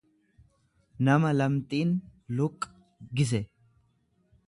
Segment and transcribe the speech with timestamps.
[1.09, 1.89] nama lamxiin
[2.35, 3.41] luqgise.